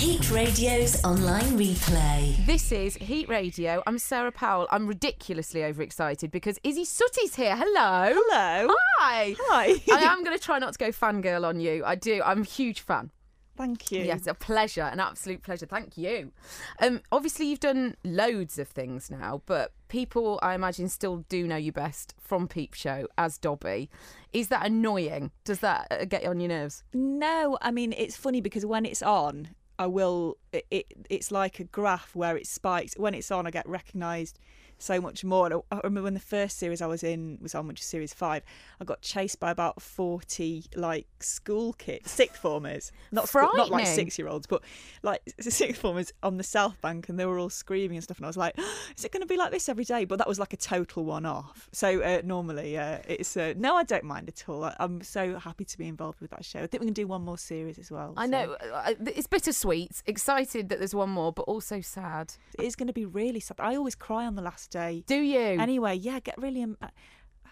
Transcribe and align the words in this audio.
Heat 0.00 0.30
Radio's 0.30 1.04
online 1.04 1.58
replay. 1.58 2.46
This 2.46 2.72
is 2.72 2.94
Heat 2.94 3.28
Radio. 3.28 3.82
I'm 3.86 3.98
Sarah 3.98 4.32
Powell. 4.32 4.66
I'm 4.70 4.86
ridiculously 4.86 5.62
overexcited 5.62 6.30
because 6.30 6.58
Isy 6.64 6.86
Suttie's 6.86 7.34
here. 7.34 7.54
Hello. 7.54 8.14
Hello. 8.16 8.74
Hi. 8.98 9.36
Hi. 9.38 9.74
I 9.92 10.04
am 10.04 10.24
going 10.24 10.34
to 10.34 10.42
try 10.42 10.58
not 10.58 10.72
to 10.72 10.78
go 10.78 10.88
fangirl 10.88 11.44
on 11.44 11.60
you. 11.60 11.84
I 11.84 11.96
do. 11.96 12.22
I'm 12.24 12.40
a 12.40 12.44
huge 12.44 12.80
fan. 12.80 13.10
Thank 13.58 13.92
you. 13.92 14.02
Yes, 14.02 14.26
a 14.26 14.32
pleasure, 14.32 14.84
an 14.84 15.00
absolute 15.00 15.42
pleasure. 15.42 15.66
Thank 15.66 15.98
you. 15.98 16.32
Um, 16.80 17.02
obviously, 17.12 17.44
you've 17.44 17.60
done 17.60 17.94
loads 18.02 18.58
of 18.58 18.68
things 18.68 19.10
now, 19.10 19.42
but 19.44 19.74
people, 19.88 20.40
I 20.42 20.54
imagine, 20.54 20.88
still 20.88 21.26
do 21.28 21.46
know 21.46 21.56
you 21.56 21.72
best 21.72 22.14
from 22.18 22.48
Peep 22.48 22.72
Show 22.72 23.06
as 23.18 23.36
Dobby. 23.36 23.90
Is 24.32 24.48
that 24.48 24.64
annoying? 24.64 25.30
Does 25.44 25.58
that 25.58 25.88
uh, 25.90 26.06
get 26.06 26.24
on 26.24 26.40
your 26.40 26.48
nerves? 26.48 26.84
No, 26.94 27.58
I 27.60 27.70
mean 27.70 27.92
it's 27.92 28.16
funny 28.16 28.40
because 28.40 28.64
when 28.64 28.86
it's 28.86 29.02
on, 29.02 29.50
I 29.80 29.86
will. 29.86 30.36
It, 30.52 30.66
it 30.70 30.86
it's 31.08 31.32
like 31.32 31.58
a 31.58 31.64
graph 31.64 32.14
where 32.14 32.36
it 32.36 32.46
spikes. 32.46 32.92
When 32.98 33.14
it's 33.14 33.30
on, 33.30 33.46
I 33.46 33.50
get 33.50 33.66
recognised 33.66 34.38
so 34.82 35.00
much 35.00 35.24
more. 35.24 35.46
And 35.46 35.54
I 35.54 35.80
I 35.80 35.80
remember 35.84 36.02
when 36.02 36.14
the 36.14 36.20
first 36.20 36.58
series 36.58 36.82
I 36.82 36.86
was 36.86 37.02
in 37.02 37.38
was 37.40 37.54
on, 37.54 37.66
which 37.66 37.80
is 37.80 37.86
series 37.86 38.12
five. 38.12 38.42
I 38.80 38.84
got 38.84 39.00
chased 39.00 39.40
by 39.40 39.50
about 39.50 39.80
forty 39.80 40.64
like 40.74 41.06
school 41.20 41.72
kids, 41.74 42.10
sixth 42.10 42.40
formers, 42.40 42.92
not 43.12 43.28
school, 43.28 43.48
not 43.54 43.70
like 43.70 43.86
six 43.86 44.18
year 44.18 44.28
olds, 44.28 44.46
but 44.46 44.62
like 45.02 45.22
sixth 45.40 45.80
formers 45.80 46.12
on 46.22 46.36
the 46.36 46.42
South 46.44 46.80
Bank, 46.80 47.08
and 47.08 47.18
they 47.18 47.26
were 47.26 47.38
all 47.38 47.50
screaming 47.50 47.96
and 47.96 48.04
stuff. 48.04 48.18
And 48.18 48.26
I 48.26 48.28
was 48.28 48.36
like, 48.36 48.58
"Is 48.96 49.04
it 49.04 49.12
going 49.12 49.22
to 49.22 49.26
be 49.26 49.36
like 49.36 49.52
this 49.52 49.68
every 49.68 49.84
day?" 49.84 50.04
But 50.04 50.18
that 50.18 50.28
was 50.28 50.38
like 50.38 50.52
a 50.52 50.58
total 50.58 51.04
one 51.04 51.24
off. 51.24 51.68
So 51.72 52.02
uh, 52.02 52.22
normally, 52.24 52.76
uh, 52.76 52.98
it's 53.08 53.36
uh, 53.36 53.54
no, 53.56 53.76
I 53.76 53.84
don't 53.84 54.04
mind 54.04 54.28
at 54.28 54.48
all. 54.48 54.64
I, 54.64 54.76
I'm 54.78 55.02
so 55.02 55.38
happy 55.38 55.64
to 55.64 55.78
be 55.78 55.88
involved 55.88 56.20
with 56.20 56.30
that 56.30 56.44
show. 56.44 56.60
I 56.60 56.66
think 56.66 56.80
we 56.80 56.86
can 56.86 56.94
do 56.94 57.06
one 57.06 57.22
more 57.22 57.38
series 57.38 57.78
as 57.78 57.90
well. 57.90 58.12
I 58.16 58.26
so 58.26 58.30
know 58.30 58.56
uh, 58.72 58.94
it's 59.06 59.26
bittersweet, 59.26 60.02
excited 60.06 60.68
that 60.68 60.78
there's 60.78 60.94
one 60.94 61.10
more, 61.10 61.32
but 61.32 61.42
also 61.42 61.80
sad. 61.80 62.34
it 62.58 62.64
is 62.64 62.76
going 62.76 62.88
to 62.88 62.92
be 62.92 63.06
really 63.06 63.40
sad. 63.40 63.56
I 63.58 63.76
always 63.76 63.94
cry 63.94 64.26
on 64.26 64.34
the 64.34 64.42
last 64.42 64.69
day. 64.70 65.04
Do 65.06 65.16
you? 65.16 65.38
Anyway, 65.38 65.96
yeah, 65.96 66.20
get 66.20 66.38
really. 66.38 66.62
Um, 66.62 66.76
I 66.80 66.88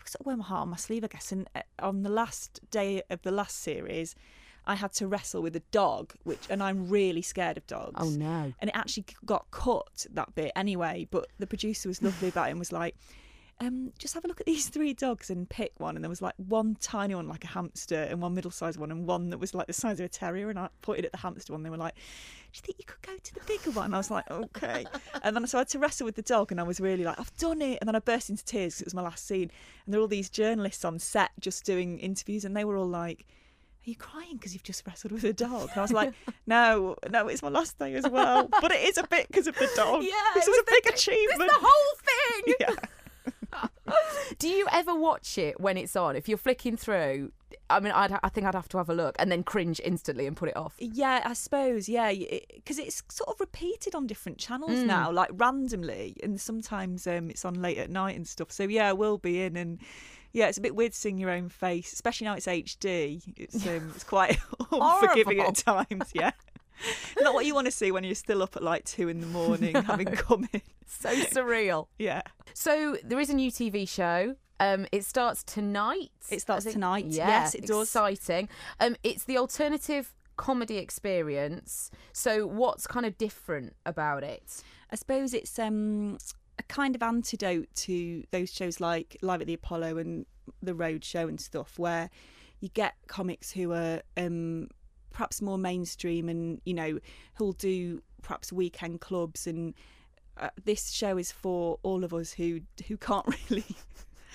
sort 0.04 0.20
of 0.20 0.26
wear 0.26 0.36
my 0.36 0.44
heart 0.44 0.62
on 0.62 0.70
my 0.70 0.76
sleeve, 0.76 1.04
I 1.04 1.08
guess. 1.08 1.32
And 1.32 1.48
uh, 1.54 1.62
on 1.80 2.02
the 2.02 2.08
last 2.08 2.60
day 2.70 3.02
of 3.10 3.22
the 3.22 3.30
last 3.30 3.60
series, 3.60 4.14
I 4.66 4.74
had 4.74 4.92
to 4.94 5.06
wrestle 5.06 5.42
with 5.42 5.56
a 5.56 5.62
dog, 5.70 6.14
which, 6.24 6.40
and 6.50 6.62
I'm 6.62 6.88
really 6.88 7.22
scared 7.22 7.56
of 7.56 7.66
dogs. 7.66 7.96
oh 7.96 8.10
no. 8.10 8.52
And 8.60 8.70
it 8.70 8.76
actually 8.76 9.06
got 9.24 9.50
cut 9.50 10.06
that 10.12 10.34
bit 10.34 10.52
anyway. 10.56 11.06
But 11.10 11.28
the 11.38 11.46
producer 11.46 11.88
was 11.88 12.02
lovely 12.02 12.28
about 12.28 12.48
it 12.48 12.50
and 12.50 12.58
was 12.58 12.72
like, 12.72 12.94
um, 13.60 13.92
just 13.98 14.14
have 14.14 14.24
a 14.24 14.28
look 14.28 14.40
at 14.40 14.46
these 14.46 14.68
three 14.70 14.94
dogs 14.94 15.30
and 15.30 15.48
pick 15.48 15.72
one. 15.78 15.96
And 15.96 16.04
there 16.04 16.08
was 16.10 16.22
like 16.22 16.34
one 16.36 16.76
tiny 16.80 17.14
one, 17.14 17.28
like 17.28 17.44
a 17.44 17.48
hamster, 17.48 18.02
and 18.02 18.20
one 18.22 18.34
middle 18.34 18.50
sized 18.50 18.78
one, 18.78 18.90
and 18.90 19.06
one 19.06 19.30
that 19.30 19.38
was 19.38 19.54
like 19.54 19.66
the 19.66 19.72
size 19.72 19.98
of 20.00 20.06
a 20.06 20.08
terrier. 20.08 20.50
And 20.50 20.58
I 20.58 20.68
pointed 20.82 21.04
at 21.06 21.12
the 21.12 21.18
hamster 21.18 21.52
one. 21.52 21.62
They 21.62 21.70
were 21.70 21.76
like, 21.76 21.94
Do 21.94 22.00
you 22.54 22.60
think 22.62 22.78
you 22.78 22.84
could 22.84 23.02
go 23.02 23.16
to 23.16 23.34
the 23.34 23.40
bigger 23.46 23.70
one? 23.72 23.86
And 23.86 23.94
I 23.94 23.98
was 23.98 24.10
like, 24.10 24.30
Okay. 24.30 24.84
and 25.22 25.34
then 25.34 25.46
so 25.46 25.58
I 25.58 25.60
had 25.60 25.68
to 25.70 25.78
wrestle 25.78 26.04
with 26.04 26.14
the 26.16 26.22
dog, 26.22 26.52
and 26.52 26.60
I 26.60 26.64
was 26.64 26.80
really 26.80 27.04
like, 27.04 27.18
I've 27.18 27.36
done 27.36 27.60
it. 27.62 27.78
And 27.80 27.88
then 27.88 27.96
I 27.96 28.00
burst 28.00 28.30
into 28.30 28.44
tears 28.44 28.74
because 28.74 28.82
it 28.82 28.86
was 28.86 28.94
my 28.94 29.02
last 29.02 29.26
scene. 29.26 29.50
And 29.84 29.92
there 29.92 29.98
were 30.00 30.02
all 30.02 30.08
these 30.08 30.30
journalists 30.30 30.84
on 30.84 30.98
set 30.98 31.30
just 31.40 31.64
doing 31.64 31.98
interviews, 31.98 32.44
and 32.44 32.56
they 32.56 32.64
were 32.64 32.76
all 32.76 32.88
like, 32.88 33.26
are 33.86 33.90
you 33.90 33.96
crying 33.96 34.36
because 34.36 34.52
you've 34.52 34.64
just 34.64 34.86
wrestled 34.86 35.12
with 35.12 35.24
a 35.24 35.32
dog? 35.32 35.70
And 35.70 35.78
I 35.78 35.82
was 35.82 35.92
like, 35.92 36.12
no, 36.46 36.94
no, 37.10 37.26
it's 37.28 37.42
my 37.42 37.48
last 37.48 37.78
day 37.78 37.94
as 37.94 38.08
well. 38.08 38.48
But 38.60 38.70
it 38.70 38.82
is 38.86 38.98
a 38.98 39.04
bit 39.06 39.26
because 39.28 39.46
of 39.46 39.54
the 39.56 39.68
dog. 39.74 40.02
Yeah, 40.02 40.10
this 40.34 40.44
is 40.46 40.48
was 40.50 40.58
a 40.58 40.70
big 40.70 40.84
the- 40.84 40.92
achievement. 40.94 41.42
It's 41.50 41.58
the 41.58 41.66
whole 41.66 41.96
thing. 42.04 42.54
yeah. 42.60 42.74
Do 44.38 44.48
you 44.48 44.67
ever 44.78 44.94
watch 44.94 45.38
it 45.38 45.60
when 45.60 45.76
it's 45.76 45.94
on? 45.96 46.16
If 46.16 46.28
you're 46.28 46.38
flicking 46.38 46.76
through, 46.76 47.32
I 47.70 47.80
mean, 47.80 47.92
I'd, 47.92 48.18
I 48.22 48.28
think 48.28 48.46
I'd 48.46 48.54
have 48.54 48.68
to 48.70 48.78
have 48.78 48.88
a 48.88 48.94
look 48.94 49.16
and 49.18 49.30
then 49.30 49.42
cringe 49.42 49.80
instantly 49.84 50.26
and 50.26 50.36
put 50.36 50.48
it 50.48 50.56
off. 50.56 50.74
Yeah, 50.78 51.22
I 51.24 51.32
suppose. 51.34 51.88
Yeah, 51.88 52.12
because 52.54 52.78
it's 52.78 53.02
sort 53.08 53.28
of 53.30 53.40
repeated 53.40 53.94
on 53.94 54.06
different 54.06 54.38
channels 54.38 54.70
Mm. 54.72 54.86
now, 54.86 55.10
like 55.10 55.30
randomly, 55.34 56.16
and 56.22 56.40
sometimes 56.40 57.06
um, 57.06 57.30
it's 57.30 57.44
on 57.44 57.54
late 57.60 57.78
at 57.78 57.90
night 57.90 58.16
and 58.16 58.26
stuff. 58.26 58.50
So 58.52 58.64
yeah, 58.64 58.88
I 58.88 58.92
will 58.92 59.18
be 59.18 59.42
in, 59.42 59.56
and 59.56 59.78
yeah, 60.32 60.48
it's 60.48 60.58
a 60.58 60.60
bit 60.60 60.74
weird 60.74 60.94
seeing 60.94 61.18
your 61.18 61.30
own 61.30 61.48
face, 61.48 61.92
especially 61.92 62.26
now 62.26 62.34
it's 62.34 62.46
HD. 62.46 63.22
It's 63.36 63.66
um, 63.66 63.92
it's 63.94 64.04
quite 64.04 64.38
unforgiving 64.72 65.40
at 65.40 65.56
times. 65.56 66.10
Yeah, 66.14 66.32
not 67.20 67.34
what 67.34 67.46
you 67.46 67.54
want 67.54 67.66
to 67.66 67.70
see 67.72 67.90
when 67.90 68.04
you're 68.04 68.14
still 68.14 68.42
up 68.42 68.56
at 68.56 68.62
like 68.62 68.84
two 68.84 69.08
in 69.08 69.20
the 69.20 69.26
morning 69.40 69.74
having 69.74 70.06
come 70.06 70.48
in. 70.52 70.62
So 70.86 71.10
surreal. 71.10 71.88
Yeah. 71.98 72.22
So 72.54 72.96
there 73.04 73.20
is 73.20 73.30
a 73.30 73.34
new 73.34 73.50
TV 73.50 73.88
show. 73.88 74.36
Um, 74.60 74.86
it 74.92 75.04
starts 75.04 75.42
tonight. 75.44 76.10
It 76.30 76.40
starts 76.40 76.64
tonight. 76.64 77.06
Yeah, 77.08 77.28
Yes, 77.28 77.54
it 77.54 77.66
does. 77.66 77.88
Exciting. 77.88 78.48
Um, 78.80 78.96
it's 79.02 79.24
the 79.24 79.38
alternative 79.38 80.14
comedy 80.36 80.78
experience. 80.78 81.90
So 82.12 82.46
what's 82.46 82.86
kind 82.86 83.06
of 83.06 83.18
different 83.18 83.74
about 83.86 84.24
it? 84.24 84.62
I 84.90 84.96
suppose 84.96 85.34
it's 85.34 85.58
um, 85.58 86.18
a 86.58 86.62
kind 86.64 86.94
of 86.94 87.02
antidote 87.02 87.68
to 87.74 88.24
those 88.30 88.52
shows 88.52 88.80
like 88.80 89.16
Live 89.22 89.40
at 89.40 89.46
the 89.46 89.54
Apollo 89.54 89.98
and 89.98 90.26
The 90.62 90.74
Road 90.74 91.04
Show 91.04 91.28
and 91.28 91.40
stuff, 91.40 91.78
where 91.78 92.10
you 92.60 92.68
get 92.70 92.94
comics 93.06 93.52
who 93.52 93.72
are 93.72 94.02
um, 94.16 94.68
perhaps 95.10 95.42
more 95.42 95.58
mainstream 95.58 96.28
and 96.28 96.60
you 96.64 96.74
know 96.74 96.98
who'll 97.34 97.52
do 97.52 98.02
perhaps 98.22 98.52
weekend 98.52 99.00
clubs 99.00 99.46
and 99.46 99.74
uh, 100.36 100.50
this 100.64 100.90
show 100.90 101.16
is 101.18 101.32
for 101.32 101.78
all 101.82 102.04
of 102.04 102.14
us 102.14 102.32
who 102.32 102.60
who 102.86 102.96
can't 102.96 103.26
really. 103.50 103.64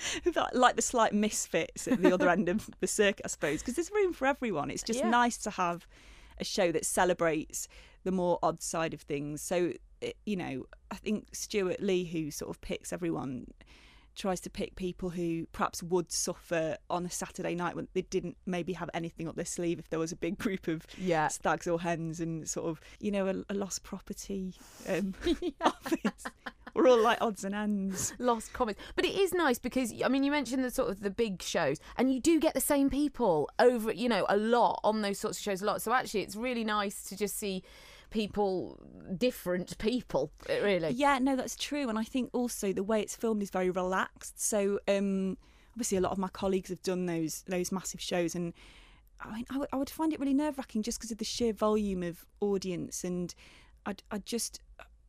like 0.52 0.76
the 0.76 0.82
slight 0.82 1.12
misfits 1.12 1.86
at 1.88 2.00
the 2.00 2.12
other 2.12 2.28
end 2.28 2.48
of 2.48 2.68
the 2.80 2.86
circuit, 2.86 3.22
I 3.24 3.28
suppose, 3.28 3.60
because 3.60 3.74
there's 3.76 3.90
room 3.92 4.12
for 4.12 4.26
everyone. 4.26 4.70
It's 4.70 4.82
just 4.82 5.00
Yeah. 5.00 5.10
nice 5.10 5.36
to 5.38 5.50
have 5.50 5.86
a 6.38 6.44
show 6.44 6.72
that 6.72 6.84
celebrates 6.84 7.68
the 8.02 8.12
more 8.12 8.38
odd 8.42 8.60
side 8.62 8.92
of 8.92 9.00
things. 9.00 9.40
So, 9.40 9.72
you 10.26 10.36
know, 10.36 10.64
I 10.90 10.96
think 10.96 11.28
Stewart 11.34 11.80
Lee, 11.80 12.04
who 12.04 12.30
sort 12.30 12.50
of 12.50 12.60
picks 12.60 12.92
everyone, 12.92 13.46
tries 14.16 14.38
to 14.40 14.50
pick 14.50 14.76
people 14.76 15.10
who 15.10 15.44
perhaps 15.52 15.82
would 15.82 16.12
suffer 16.12 16.76
on 16.88 17.04
a 17.04 17.10
Saturday 17.10 17.54
night 17.54 17.74
when 17.74 17.88
they 17.94 18.02
didn't 18.02 18.36
maybe 18.46 18.72
have 18.74 18.88
anything 18.94 19.26
up 19.26 19.34
their 19.34 19.44
sleeve 19.44 19.78
if 19.80 19.90
there 19.90 19.98
was 19.98 20.12
a 20.12 20.16
big 20.16 20.38
group 20.38 20.68
of 20.68 20.86
Yeah. 20.98 21.26
stags 21.28 21.66
or 21.66 21.80
hens 21.80 22.20
and 22.20 22.48
sort 22.48 22.66
of, 22.68 22.80
you 23.00 23.10
know, 23.10 23.26
a, 23.26 23.52
a 23.52 23.54
lost 23.54 23.82
property 23.82 24.54
um, 24.88 25.14
office. 25.60 26.24
We're 26.84 26.90
all 26.90 27.02
like 27.02 27.18
odds 27.20 27.44
and 27.44 27.54
ends. 27.54 28.12
Lost 28.18 28.52
comics, 28.52 28.80
but 28.94 29.04
it 29.04 29.14
is 29.18 29.32
nice 29.32 29.58
because 29.58 29.92
I 30.04 30.08
mean 30.08 30.22
you 30.22 30.30
mentioned 30.30 30.62
the 30.62 30.70
sort 30.70 30.90
of 30.90 31.00
the 31.00 31.10
big 31.10 31.42
shows, 31.42 31.78
and 31.96 32.12
you 32.12 32.20
do 32.20 32.38
get 32.38 32.54
the 32.54 32.60
same 32.60 32.90
people 32.90 33.48
over, 33.58 33.92
you 33.92 34.08
know, 34.08 34.26
a 34.28 34.36
lot 34.36 34.80
on 34.84 35.02
those 35.02 35.18
sorts 35.18 35.38
of 35.38 35.42
shows 35.44 35.62
a 35.62 35.64
lot. 35.64 35.80
So 35.82 35.92
actually, 35.92 36.20
it's 36.20 36.36
really 36.36 36.64
nice 36.64 37.02
to 37.04 37.16
just 37.16 37.38
see 37.38 37.62
people, 38.10 38.78
different 39.16 39.76
people, 39.78 40.30
really. 40.48 40.90
Yeah, 40.90 41.18
no, 41.18 41.34
that's 41.36 41.56
true. 41.56 41.88
And 41.88 41.98
I 41.98 42.04
think 42.04 42.30
also 42.32 42.72
the 42.72 42.84
way 42.84 43.00
it's 43.00 43.16
filmed 43.16 43.42
is 43.42 43.50
very 43.50 43.70
relaxed. 43.70 44.40
So 44.40 44.78
um, 44.86 45.36
obviously, 45.72 45.98
a 45.98 46.00
lot 46.00 46.12
of 46.12 46.18
my 46.18 46.28
colleagues 46.28 46.68
have 46.68 46.82
done 46.82 47.06
those 47.06 47.42
those 47.48 47.72
massive 47.72 48.00
shows, 48.00 48.34
and 48.34 48.52
I 49.20 49.34
mean, 49.34 49.44
I 49.50 49.58
would- 49.58 49.68
would 49.72 49.90
find 49.90 50.12
it 50.12 50.20
really 50.20 50.34
nerve 50.34 50.58
wracking 50.58 50.82
just 50.82 50.98
because 50.98 51.10
of 51.10 51.18
the 51.18 51.24
sheer 51.24 51.52
volume 51.52 52.02
of 52.02 52.26
audience, 52.40 53.04
and 53.04 53.34
I'd, 53.86 54.02
I'd 54.10 54.26
just, 54.26 54.60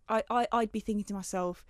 I, 0.09 0.23
I, 0.29 0.47
I'd 0.51 0.71
be 0.71 0.79
thinking 0.79 1.05
to 1.05 1.13
myself. 1.13 1.65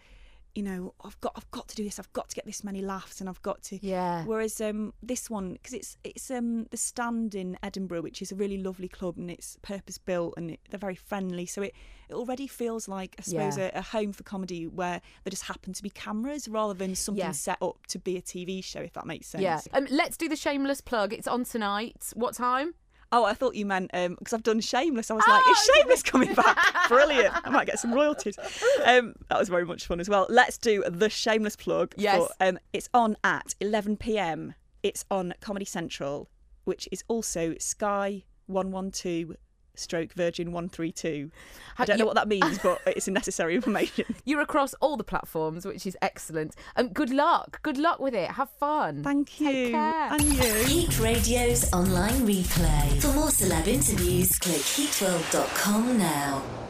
You 0.54 0.64
know, 0.64 0.94
I've 1.04 1.20
got, 1.20 1.34
I've 1.36 1.52
got 1.52 1.68
to 1.68 1.76
do 1.76 1.84
this. 1.84 2.00
I've 2.00 2.14
got 2.14 2.30
to 2.30 2.36
get 2.36 2.46
this 2.46 2.64
many 2.64 2.82
laughs, 2.82 3.20
and 3.20 3.28
I've 3.28 3.42
got 3.42 3.62
to. 3.64 3.86
Yeah. 3.86 4.24
Whereas 4.24 4.62
um, 4.62 4.94
this 5.04 5.30
one, 5.30 5.52
because 5.52 5.74
it's 5.74 5.98
it's 6.06 6.32
um, 6.32 6.68
the 6.72 6.78
Stand 6.78 7.36
in 7.36 7.58
Edinburgh, 7.62 8.04
which 8.04 8.22
is 8.22 8.32
a 8.32 8.36
really 8.36 8.58
lovely 8.58 8.88
club, 8.88 9.18
and 9.18 9.30
it's 9.30 9.58
purpose 9.64 9.98
built, 9.98 10.34
and 10.38 10.52
it, 10.52 10.62
they're 10.70 10.80
very 10.80 10.96
friendly. 10.96 11.46
So 11.46 11.62
it, 11.62 11.74
it 12.08 12.14
already 12.14 12.48
feels 12.48 12.88
like 12.88 13.16
I 13.20 13.24
suppose 13.24 13.58
Yeah. 13.58 13.72
a, 13.76 13.80
a 13.80 13.82
home 13.82 14.14
for 14.14 14.24
comedy 14.24 14.66
where 14.66 15.02
there 15.26 15.30
just 15.32 15.44
happen 15.44 15.74
to 15.74 15.84
be 15.84 15.90
cameras 15.90 16.48
rather 16.48 16.74
than 16.74 16.96
something 16.96 17.20
Yeah. 17.22 17.32
set 17.34 17.58
up 17.62 17.86
to 17.88 18.00
be 18.00 18.16
a 18.16 18.22
TV 18.22 18.64
show, 18.64 18.80
if 18.80 18.94
that 18.94 19.06
makes 19.06 19.28
sense. 19.28 19.42
Yeah. 19.44 19.60
Um, 19.74 19.88
let's 19.92 20.16
do 20.16 20.30
the 20.30 20.38
shameless 20.38 20.80
plug. 20.80 21.12
It's 21.12 21.28
on 21.28 21.44
tonight. 21.44 22.14
What 22.14 22.34
time? 22.34 22.76
Oh, 23.16 23.24
I 23.24 23.34
thought 23.34 23.56
you 23.56 23.66
meant 23.66 23.92
because 23.94 24.34
I've 24.34 24.44
done 24.44 24.60
Shameless. 24.60 25.10
I 25.10 25.14
was 25.14 25.24
like, 25.26 25.42
is 25.50 25.70
Shameless 25.74 26.04
coming 26.04 26.34
back? 26.34 26.58
Brilliant! 26.90 27.34
I 27.46 27.50
might 27.50 27.66
get 27.66 27.80
some 27.80 27.94
royalties. 27.94 28.38
Um, 28.84 29.14
that 29.30 29.40
was 29.40 29.48
very 29.48 29.66
much 29.66 29.86
fun 29.86 30.02
as 30.02 30.10
well. 30.10 30.28
Let's 30.30 30.58
do 30.58 30.84
the 30.86 31.10
Shameless 31.10 31.56
plug. 31.56 31.94
Yes. 31.96 32.28
For, 32.28 32.46
um, 32.46 32.60
it's 32.74 32.90
on 32.94 33.16
at 33.24 33.56
11 33.62 33.96
p.m. 33.96 34.54
It's 34.84 35.06
on 35.10 35.34
Comedy 35.40 35.64
Central, 35.64 36.30
which 36.66 36.90
is 36.92 37.06
also 37.08 37.56
Sky 37.58 38.26
112 38.48 39.38
stroke 39.80 40.14
Virgin 40.14 40.52
132. 40.52 41.32
I 41.78 41.86
don't 41.86 41.98
know 41.98 42.06
what 42.06 42.16
that 42.16 42.28
means, 42.28 42.60
but 42.64 42.82
it's 42.86 43.08
a 43.08 43.12
necessary 43.12 43.56
information. 43.56 44.06
You're 44.26 44.42
across 44.42 44.74
all 44.76 44.98
the 44.98 45.04
platforms, 45.04 45.66
which 45.66 45.86
is 45.86 45.98
excellent. 46.02 46.56
Um, 46.76 46.90
good 46.90 47.10
luck. 47.10 47.62
Good 47.64 47.78
luck 47.78 48.00
with 48.00 48.14
it. 48.14 48.32
Have 48.32 48.50
fun. 48.50 49.04
Thank 49.04 49.40
you. 49.40 49.52
Take 49.52 49.72
care. 49.74 50.14
And 50.14 50.24
you. 50.24 50.54
Heat 50.66 51.00
Radio's 51.00 51.72
online 51.74 52.26
replay. 52.28 53.02
For 53.02 53.14
more 53.14 53.28
celeb 53.28 53.68
interviews, 53.68 54.38
click 54.40 54.62
heatworld.com 54.62 55.98
now. 55.98 56.65